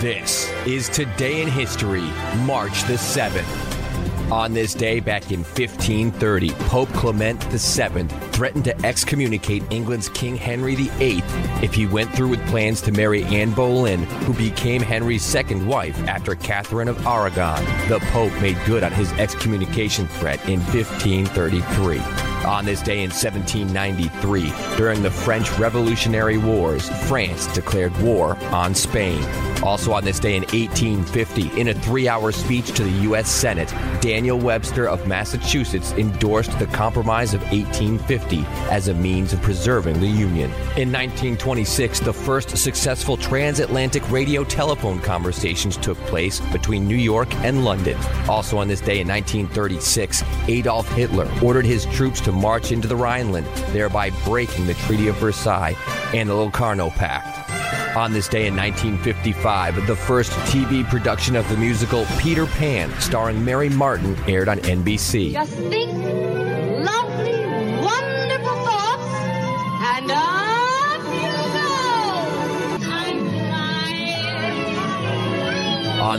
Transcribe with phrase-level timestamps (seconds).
[0.00, 2.08] This is Today in History,
[2.46, 4.32] March the 7th.
[4.32, 10.74] On this day, back in 1530, Pope Clement VII threatened to excommunicate England's King Henry
[10.74, 11.22] VIII
[11.62, 15.98] if he went through with plans to marry Anne Boleyn, who became Henry's second wife
[16.08, 17.62] after Catherine of Aragon.
[17.90, 21.98] The Pope made good on his excommunication threat in 1533.
[22.46, 29.22] On this day in 1793, during the French Revolutionary Wars, France declared war on Spain.
[29.62, 33.30] Also on this day in 1850, in a three hour speech to the U.S.
[33.30, 33.68] Senate,
[34.00, 40.06] Daniel Webster of Massachusetts endorsed the Compromise of 1850 as a means of preserving the
[40.06, 40.50] Union.
[40.76, 47.64] In 1926, the first successful transatlantic radio telephone conversations took place between New York and
[47.64, 47.98] London.
[48.28, 52.96] Also on this day in 1936, Adolf Hitler ordered his troops to march into the
[52.96, 55.76] Rhineland, thereby breaking the Treaty of Versailles
[56.14, 57.49] and the Locarno Pact.
[57.96, 63.44] On this day in 1955, the first TV production of the musical Peter Pan, starring
[63.44, 65.32] Mary Martin, aired on NBC.
[65.32, 65.99] Just think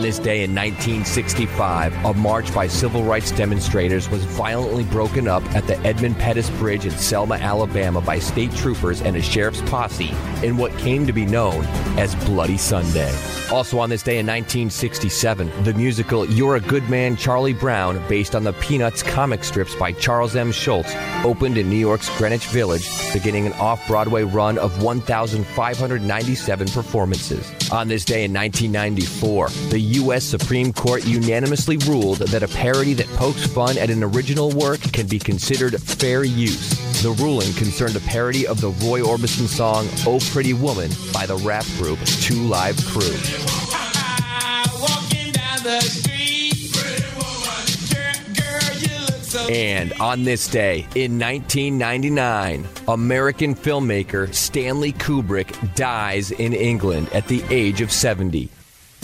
[0.00, 5.42] On this day in 1965, a march by civil rights demonstrators was violently broken up
[5.54, 10.14] at the Edmund Pettus Bridge in Selma, Alabama by state troopers and a sheriff's posse
[10.42, 11.66] in what came to be known
[11.98, 13.14] as Bloody Sunday.
[13.52, 18.34] Also on this day in 1967, the musical You're a Good Man, Charlie Brown, based
[18.34, 20.52] on the Peanuts comic strips by Charles M.
[20.52, 20.86] Schulz,
[21.24, 27.52] opened in New York's Greenwich Village, beginning an off Broadway run of 1,597 performances.
[27.72, 30.24] On this day in 1994, the U.S.
[30.24, 35.08] Supreme Court unanimously ruled that a parody that pokes fun at an original work can
[35.08, 37.02] be considered fair use.
[37.02, 41.36] The ruling concerned a parody of the Roy Orbison song Oh Pretty Woman by the
[41.38, 43.16] rap group Two Live Crew.
[49.50, 57.42] And on this day, in 1999, American filmmaker Stanley Kubrick dies in England at the
[57.50, 58.50] age of 70.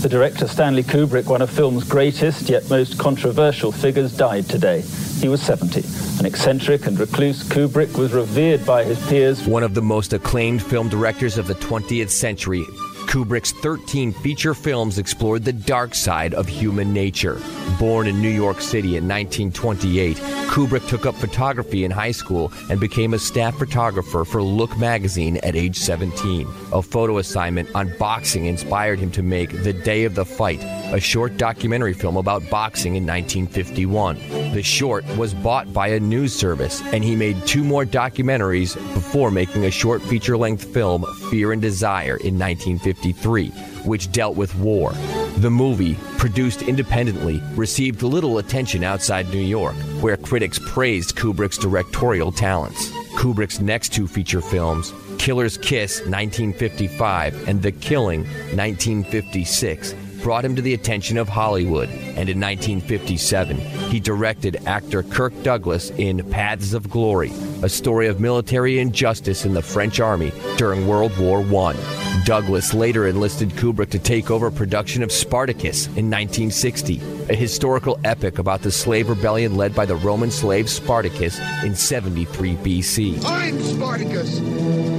[0.00, 4.80] The director Stanley Kubrick, one of film's greatest yet most controversial figures, died today.
[5.20, 5.84] He was 70.
[6.18, 9.46] An eccentric and recluse Kubrick was revered by his peers.
[9.46, 12.64] One of the most acclaimed film directors of the 20th century,
[13.12, 17.38] Kubrick's 13 feature films explored the dark side of human nature.
[17.78, 20.16] Born in New York City in 1928,
[20.48, 25.36] Kubrick took up photography in high school and became a staff photographer for Look magazine
[25.42, 26.48] at age 17.
[26.72, 30.62] A photo assignment on boxing inspired him to make The Day of the Fight,
[30.94, 34.41] a short documentary film about boxing in 1951.
[34.52, 39.30] The short was bought by a news service, and he made two more documentaries before
[39.30, 43.48] making a short feature length film, Fear and Desire, in 1953,
[43.86, 44.92] which dealt with war.
[45.38, 52.30] The movie, produced independently, received little attention outside New York, where critics praised Kubrick's directorial
[52.30, 52.90] talents.
[53.16, 58.24] Kubrick's next two feature films, Killer's Kiss 1955 and The Killing
[58.54, 63.56] 1956, brought him to the attention of Hollywood, and in 1957,
[63.90, 69.54] he directed actor Kirk Douglas in Paths of Glory, a story of military injustice in
[69.54, 72.22] the French army during World War I.
[72.24, 77.00] Douglas later enlisted Kubrick to take over production of Spartacus in 1960,
[77.30, 82.54] a historical epic about the slave rebellion led by the Roman slave Spartacus in 73
[82.56, 83.24] BC.
[83.24, 84.40] I'm Spartacus.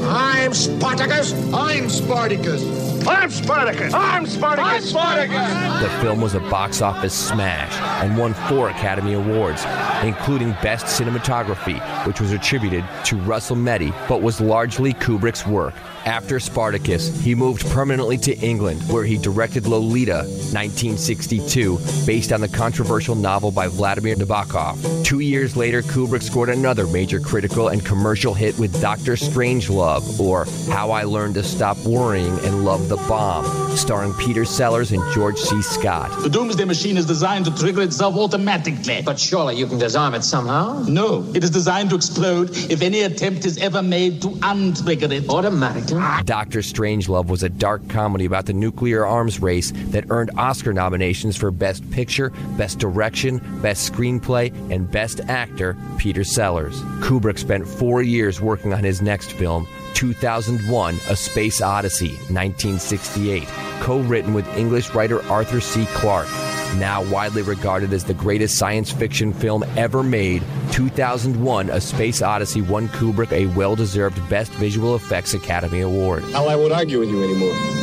[0.04, 1.34] I'm Spartacus.
[1.54, 3.08] I'm Spartacus.
[3.08, 3.94] I'm Spartacus.
[3.94, 4.66] I'm Spartacus.
[4.66, 5.82] I'm Spartacus.
[5.82, 9.66] The film was a box office smash and won four Academy Awards,
[10.04, 15.74] including Best Cinematography, which was attributed to Russell Metty but was largely Kubrick's work.
[16.06, 22.50] After Spartacus, he moved permanently to England, where he directed Lolita, 1962, based on the
[22.50, 25.06] controversial novel by Vladimir Nabokov.
[25.06, 30.46] Two years later, Kubrick scored another major critical and commercial hit with Doctor Strangelove, or
[30.74, 33.46] How I Learned to Stop Worrying and Love the Bomb,
[33.78, 35.62] starring Peter Sellers and George C.
[35.62, 36.22] Scott.
[36.22, 39.02] The Doomsday Machine is designed to trigger itself automatically.
[39.02, 40.84] But surely you can disarm it somehow.
[40.88, 45.30] No, it is designed to explode if any attempt is ever made to untrigger it.
[45.30, 46.02] Automatically.
[46.26, 51.36] Doctor Strangelove was a dark comedy about the nuclear arms race that earned Oscar nominations
[51.36, 56.82] for Best Picture, Best Direction, Best Screenplay, and Best Actor, Peter Sellers.
[57.02, 63.48] Kubrick spent four years working on his next film, 2001 A Space Odyssey, 1968,
[63.82, 65.86] co written with English writer Arthur C.
[65.94, 66.28] Clarke.
[66.76, 72.62] Now widely regarded as the greatest science fiction film ever made, 2001 A Space Odyssey
[72.62, 76.24] won Kubrick a well deserved Best Visual Effects Academy Award.
[76.26, 77.83] Hal, I won't argue with you anymore.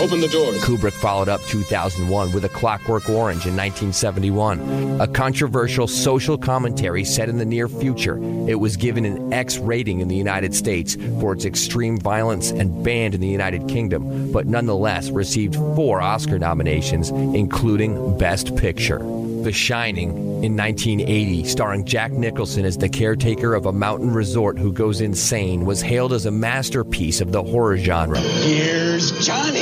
[0.00, 0.52] Open the door.
[0.62, 7.28] Kubrick followed up 2001 with A Clockwork Orange in 1971, a controversial social commentary set
[7.28, 8.16] in the near future.
[8.48, 12.84] It was given an X rating in the United States for its extreme violence and
[12.84, 19.00] banned in the United Kingdom, but nonetheless received four Oscar nominations, including Best Picture.
[19.42, 20.10] The Shining
[20.44, 25.64] in 1980, starring Jack Nicholson as the caretaker of a mountain resort who goes insane,
[25.64, 28.18] was hailed as a masterpiece of the horror genre.
[28.18, 29.57] Here's Johnny.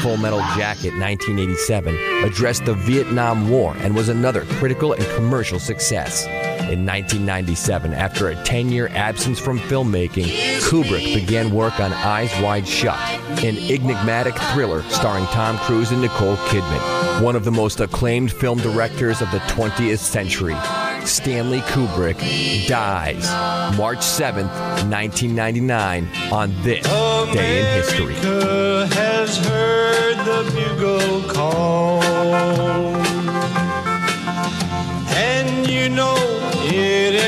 [0.00, 1.94] Full Metal Jacket 1987
[2.24, 6.24] addressed the Vietnam War and was another critical and commercial success.
[6.70, 10.26] In 1997, after a 10 year absence from filmmaking,
[10.60, 12.98] Kubrick began work on Eyes Wide Shut,
[13.44, 18.58] an enigmatic thriller starring Tom Cruise and Nicole Kidman, one of the most acclaimed film
[18.60, 20.56] directors of the 20th century.
[21.04, 23.28] Stanley Kubrick dies
[23.76, 24.48] March 7th,
[24.88, 26.86] 1999, on this
[27.34, 28.14] day in history.
[30.24, 32.02] The bugle call.
[35.16, 36.14] And you know
[36.64, 37.19] it